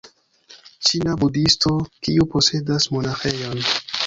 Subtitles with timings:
[0.87, 1.75] Ĉina budhisto,
[2.09, 3.65] kiu posedas monaĥejon